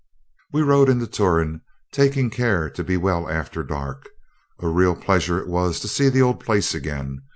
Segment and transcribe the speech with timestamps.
[0.51, 4.09] We rode right into Turon, taking care to be well after dark.
[4.57, 7.19] A real pleasure it was to see the old place again.